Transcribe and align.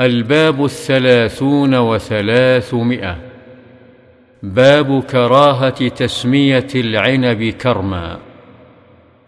الباب 0.00 0.64
الثلاثون 0.64 1.74
وثلاثمائة. 1.74 3.16
باب 4.42 5.02
كراهة 5.02 5.88
تسمية 5.88 6.66
العنب 6.74 7.42
كرما. 7.44 8.18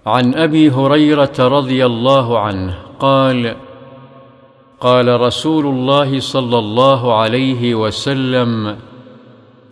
عن 0.06 0.34
أبي 0.34 0.70
هريرة 0.70 1.32
رضي 1.38 1.86
الله 1.86 2.38
عنه 2.38 2.74
قال 3.00 3.56
قال 4.80 5.20
رسول 5.20 5.66
الله 5.66 6.20
صلى 6.20 6.58
الله 6.58 7.20
عليه 7.20 7.74
وسلم 7.74 8.76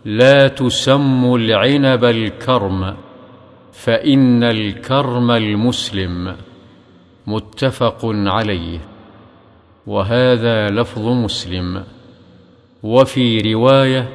لا 0.05 0.47
تسموا 0.47 1.37
العنب 1.37 2.05
الكرم 2.05 2.95
فإن 3.73 4.43
الكرم 4.43 5.31
المسلم. 5.31 6.35
متفق 7.27 7.99
عليه. 8.03 8.96
وهذا 9.87 10.69
لفظ 10.69 11.07
مسلم. 11.07 11.83
وفي 12.83 13.53
رواية 13.53 14.09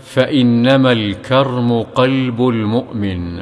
فإنما 0.00 0.92
الكرم 0.92 1.82
قلب 1.82 2.48
المؤمن. 2.48 3.40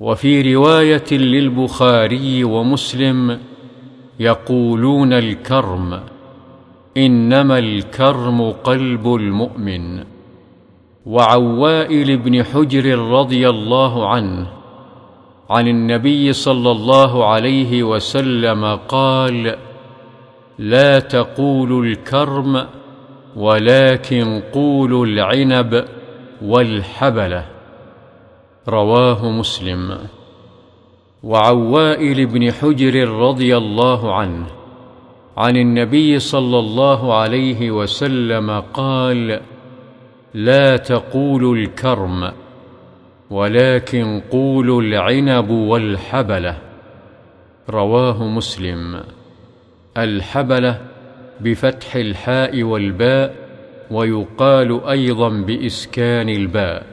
وفي 0.00 0.54
رواية 0.54 1.12
للبخاري 1.12 2.44
ومسلم 2.44 3.38
يقولون 4.20 5.12
الكرم 5.12 6.00
إنما 6.96 7.58
الكرم 7.58 8.50
قلب 8.50 9.14
المؤمن. 9.14 10.04
وعن 11.06 11.42
وائل 11.42 12.16
بن 12.16 12.44
حجر 12.44 12.98
رضي 12.98 13.48
الله 13.48 14.08
عنه 14.08 14.46
عن 15.50 15.68
النبي 15.68 16.32
صلى 16.32 16.70
الله 16.70 17.26
عليه 17.26 17.82
وسلم 17.82 18.76
قال 18.88 19.56
لا 20.58 20.98
تقولوا 20.98 21.84
الكرم 21.84 22.66
ولكن 23.36 24.42
قولوا 24.52 25.06
العنب 25.06 25.84
والحبلة. 26.42 27.46
رواه 28.68 29.30
مسلم. 29.30 29.98
وعن 31.22 31.56
وائل 31.56 32.26
بن 32.26 32.52
حجر 32.52 33.08
رضي 33.08 33.56
الله 33.56 34.14
عنه 34.14 34.46
عن 35.36 35.56
النبي 35.56 36.18
صلى 36.18 36.58
الله 36.58 37.14
عليه 37.14 37.70
وسلم 37.70 38.60
قال 38.60 39.40
لا 40.34 40.76
تقولوا 40.76 41.56
الكرم 41.56 42.32
ولكن 43.30 44.22
قولوا 44.30 44.82
العنب 44.82 45.50
والحبلة. 45.50 46.58
رواه 47.70 48.24
مسلم. 48.24 49.00
الحبلة 49.96 50.80
بفتح 51.40 51.96
الحاء 51.96 52.62
والباء 52.62 53.34
ويقال 53.90 54.84
أيضا 54.84 55.28
بإسكان 55.28 56.28
الباء. 56.28 56.86